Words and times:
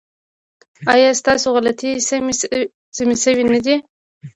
ایا 0.93 1.09
ستاسو 1.21 1.47
غلطۍ 1.55 1.91
سمې 2.97 3.15
شوې 3.23 3.43
نه 3.53 3.59
دي؟ 3.65 3.75